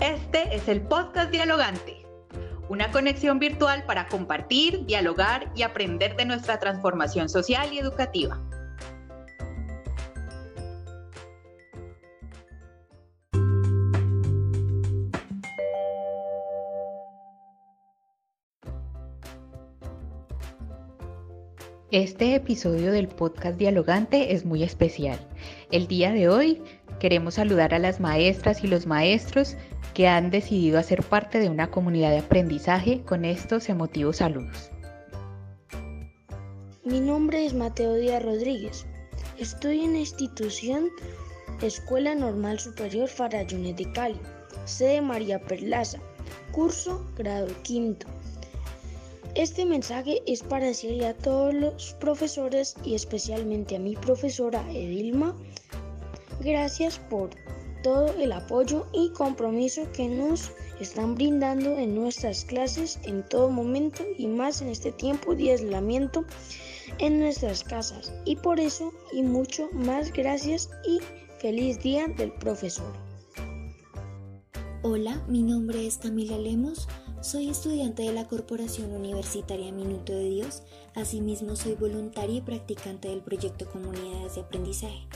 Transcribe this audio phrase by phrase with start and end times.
[0.00, 2.06] Este es el podcast Dialogante,
[2.70, 8.40] una conexión virtual para compartir, dialogar y aprender de nuestra transformación social y educativa.
[21.92, 25.18] Este episodio del podcast Dialogante es muy especial.
[25.72, 26.62] El día de hoy
[27.00, 29.56] queremos saludar a las maestras y los maestros
[29.94, 34.70] que han decidido hacer parte de una comunidad de aprendizaje con estos emotivos saludos.
[36.84, 38.86] Mi nombre es Mateo Díaz Rodríguez.
[39.38, 40.88] Estoy en la institución
[41.62, 44.20] Escuela Normal Superior Farallones de Cali,
[44.64, 45.98] sede María Perlaza,
[46.52, 48.06] curso grado quinto.
[49.34, 55.36] Este mensaje es para decirle a todos los profesores y especialmente a mi profesora Edilma,
[56.40, 57.30] gracias por
[57.82, 64.02] todo el apoyo y compromiso que nos están brindando en nuestras clases en todo momento
[64.18, 66.24] y más en este tiempo de aislamiento
[66.98, 68.12] en nuestras casas.
[68.24, 71.00] Y por eso y mucho más gracias y
[71.38, 72.92] feliz día del profesor.
[74.82, 76.88] Hola, mi nombre es Camila Lemos.
[77.20, 80.62] Soy estudiante de la Corporación Universitaria Minuto de Dios,
[80.94, 85.06] asimismo soy voluntaria y practicante del proyecto Comunidades de Aprendizaje.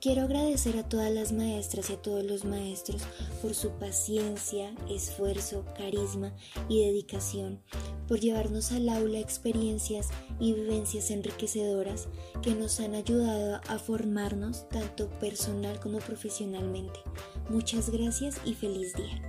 [0.00, 3.02] Quiero agradecer a todas las maestras y a todos los maestros
[3.40, 6.32] por su paciencia, esfuerzo, carisma
[6.68, 7.62] y dedicación,
[8.06, 12.08] por llevarnos al aula experiencias y vivencias enriquecedoras
[12.42, 17.00] que nos han ayudado a formarnos tanto personal como profesionalmente.
[17.48, 19.22] Muchas gracias y feliz día.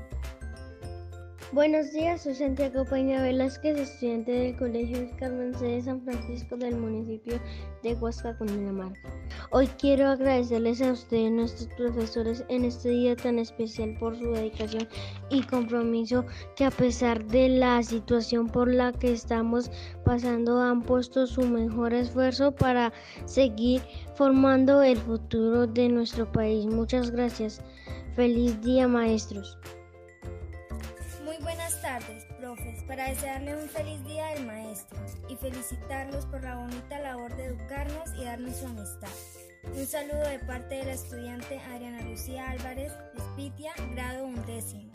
[1.54, 7.40] Buenos días, soy Santiago Peña Velázquez, estudiante del Colegio Carmen de San Francisco del municipio
[7.84, 9.17] de Huasca, Cundinamarca.
[9.52, 14.88] Hoy quiero agradecerles a ustedes, nuestros profesores, en este día tan especial por su dedicación
[15.30, 19.72] y compromiso que a pesar de la situación por la que estamos
[20.04, 22.92] pasando han puesto su mejor esfuerzo para
[23.26, 23.82] seguir
[24.16, 26.66] formando el futuro de nuestro país.
[26.66, 27.61] Muchas gracias.
[28.16, 29.58] Feliz día, maestros
[31.82, 34.99] tardes, profes, para desearle un feliz día del maestro
[35.30, 39.36] y felicitarlos por la bonita labor de educarnos y darnos su amistad.
[39.76, 44.92] Un saludo de parte de la estudiante Adriana Lucía Álvarez, Espitia, grado undécimo.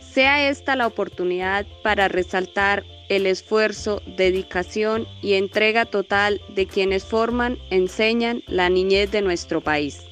[0.00, 7.58] Sea esta la oportunidad para resaltar el esfuerzo, dedicación y entrega total de quienes forman,
[7.70, 10.02] enseñan la niñez de nuestro país.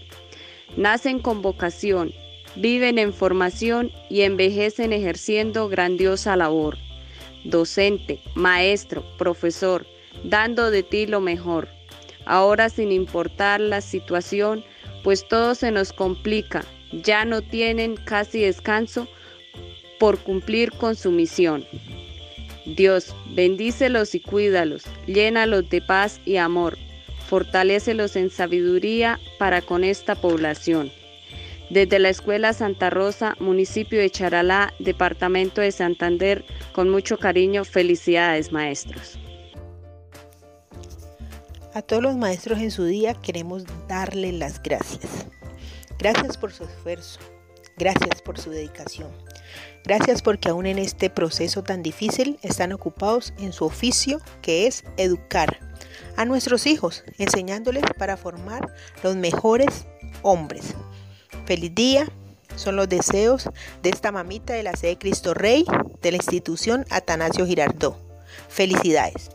[0.77, 2.13] Nacen con vocación
[2.57, 6.79] viven en formación y envejecen ejerciendo grandiosa labor.
[7.45, 9.87] Docente, maestro, profesor,
[10.25, 11.69] dando de ti lo mejor.
[12.31, 14.65] Ahora sin importar la situación,
[15.03, 19.09] pues todo se nos complica, ya no tienen casi descanso
[19.99, 21.67] por cumplir con su misión.
[22.67, 26.79] Dios, bendícelos y cuídalos, llénalos de paz y amor,
[27.29, 30.93] fortalécelos en sabiduría para con esta población
[31.69, 38.53] desde la Escuela Santa Rosa, municipio de Charalá, departamento de Santander, con mucho cariño, felicidades
[38.53, 39.19] maestros.
[41.73, 45.27] A todos los maestros en su día queremos darle las gracias.
[45.99, 47.21] Gracias por su esfuerzo,
[47.77, 49.11] gracias por su dedicación.
[49.85, 54.85] Gracias porque aún en este proceso tan difícil están ocupados en su oficio que es
[54.97, 55.59] educar
[56.17, 59.87] a nuestros hijos, enseñándoles para formar los mejores
[60.23, 60.75] hombres,
[61.47, 62.09] Feliz día.
[62.57, 63.49] Son los deseos
[63.83, 65.65] de esta mamita de la sede Cristo Rey
[66.03, 67.97] de la institución Atanasio Girardó.
[68.49, 69.31] Felicidades.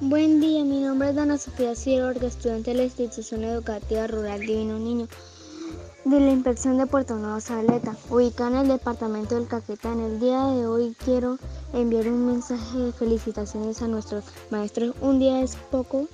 [0.00, 4.78] Buen día, mi nombre es Dana Sofía Sierra, estudiante de la institución educativa rural Divino
[4.78, 5.08] Niño
[6.04, 9.92] de la inspección de Puerto Nuevo Saleta, ubicada en el departamento del Caquetá.
[9.92, 11.38] En el día de hoy quiero
[11.72, 14.94] enviar un mensaje de felicitaciones a nuestros maestros.
[15.00, 16.06] Un día es poco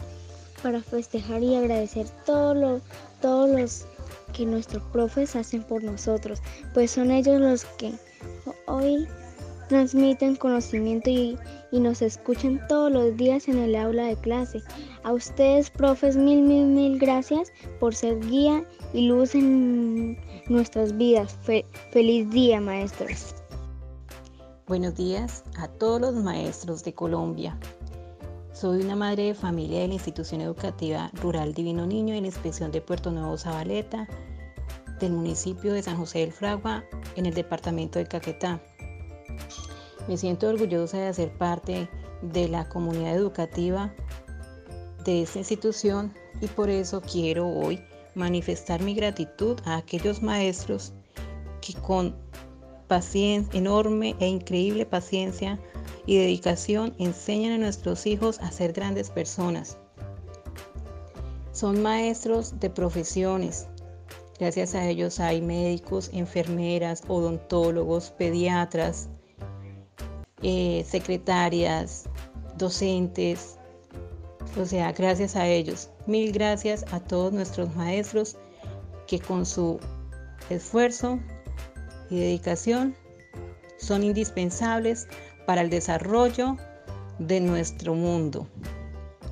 [0.62, 2.81] para festejar y agradecer todo
[3.21, 3.84] todos los
[4.33, 6.41] que nuestros profes hacen por nosotros,
[6.73, 7.93] pues son ellos los que
[8.67, 9.06] hoy
[9.69, 11.38] transmiten conocimiento y,
[11.72, 14.62] nos escuchan todos los días en el aula de clase.
[15.02, 20.16] A ustedes, profes, mil, mil, mil gracias por ser guía y luz en
[20.49, 21.37] nuestras vidas.
[21.90, 23.34] feliz día, maestros.
[24.66, 27.58] Buenos días a todos los maestros de Colombia.
[28.52, 32.70] Soy una madre de familia de la institución educativa rural Divino Niño en la inspección
[32.70, 34.06] de Puerto Nuevo Zabaleta,
[35.00, 36.84] del municipio de San José del Fragua,
[37.17, 38.60] en el departamento de Caquetá.
[40.09, 41.89] Me siento orgullosa de ser parte
[42.23, 43.95] de la comunidad educativa
[45.05, 47.83] de esta institución y por eso quiero hoy
[48.15, 50.93] manifestar mi gratitud a aquellos maestros
[51.61, 52.15] que con
[53.53, 55.59] enorme e increíble paciencia
[56.06, 59.79] y dedicación enseñan a nuestros hijos a ser grandes personas.
[61.51, 63.67] Son maestros de profesiones.
[64.39, 69.09] Gracias a ellos hay médicos, enfermeras, odontólogos, pediatras,
[70.44, 72.05] eh, secretarias,
[72.58, 73.58] docentes.
[74.61, 75.88] O sea, gracias a ellos.
[76.06, 78.37] Mil gracias a todos nuestros maestros
[79.06, 79.81] que con su
[80.50, 81.19] esfuerzo
[82.11, 82.94] y dedicación
[83.79, 85.08] son indispensables
[85.46, 86.58] para el desarrollo
[87.19, 88.46] de nuestro mundo.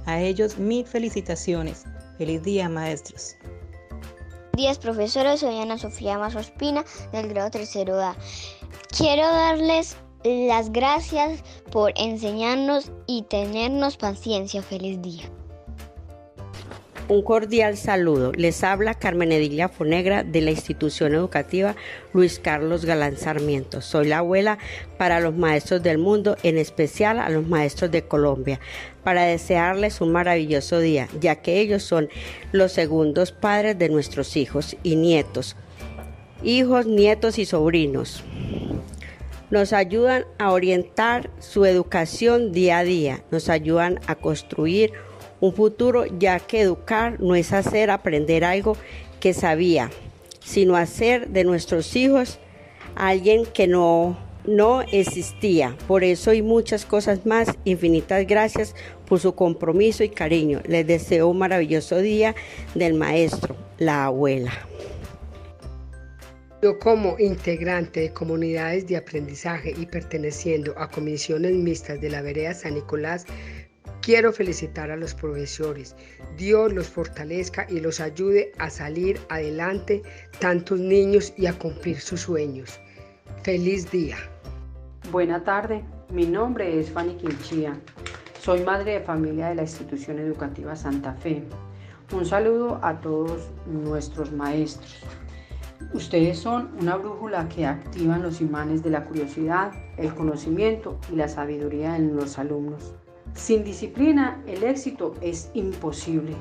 [0.07, 1.85] A ellos mil felicitaciones.
[2.17, 3.37] Feliz día, maestros.
[4.55, 5.37] Días, profesora.
[5.37, 8.17] Soy Ana Sofía Mazospina, del grado tercero A.
[8.97, 14.63] Quiero darles las gracias por enseñarnos y tenernos paciencia.
[14.63, 15.25] Feliz día.
[17.09, 18.33] Un cordial saludo.
[18.33, 21.75] Les habla Carmen Edilia Fonegra de la institución educativa
[22.15, 23.81] Luis Carlos Galán Sarmiento.
[23.81, 24.59] Soy la abuela
[24.99, 28.61] para los maestros del mundo, en especial a los maestros de Colombia,
[29.03, 32.09] para desearles un maravilloso día, ya que ellos son
[32.53, 35.57] los segundos padres de nuestros hijos y nietos,
[36.43, 38.23] hijos, nietos y sobrinos
[39.53, 44.93] nos ayudan a orientar su educación día a día, nos ayudan a construir
[45.41, 48.79] un futuro, ya que educar no es hacer aprender algo
[49.21, 49.91] que sabía,
[50.43, 52.39] sino hacer de nuestros hijos
[52.95, 54.17] alguien que no,
[54.47, 55.77] no existía.
[55.87, 58.75] Por eso y muchas cosas más, infinitas gracias
[59.07, 60.63] por su compromiso y cariño.
[60.67, 62.35] Les deseo un maravilloso día
[62.75, 64.53] del maestro, la abuela.
[66.81, 72.75] Como integrante de comunidades de aprendizaje y perteneciendo a comisiones mixtas de la vereda San
[72.75, 73.27] Nicolás,
[74.03, 75.95] Quiero felicitar a los profesores.
[76.37, 80.03] Dios los fortalezca y los ayude a salir adelante
[80.41, 82.81] tantos niños y a cumplir sus sueños.
[83.45, 84.17] Feliz día.
[85.13, 87.79] Buena tarde, mi nombre es Fanny Quinchía.
[88.41, 91.45] Soy madre de familia de la institución educativa Santa Fe.
[92.13, 95.05] Un saludo a todos nuestros maestros.
[95.95, 101.29] Ustedes son una brújula que activan los imanes de la curiosidad, el conocimiento y la
[101.29, 102.95] sabiduría en los alumnos.
[103.35, 106.35] Sin disciplina el éxito es imposible,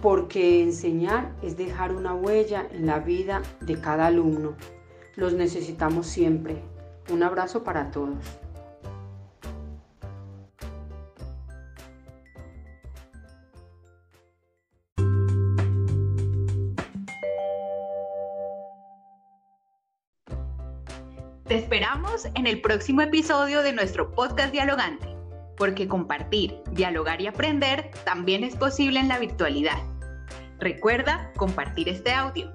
[0.00, 4.54] porque enseñar es dejar una huella en la vida de cada alumno.
[5.16, 6.62] Los necesitamos siempre.
[7.12, 8.16] Un abrazo para todos.
[22.34, 25.12] En el próximo episodio de nuestro podcast dialogante
[25.56, 29.78] porque compartir, dialogar y aprender también es posible en la virtualidad.
[30.58, 32.52] Recuerda compartir este audio.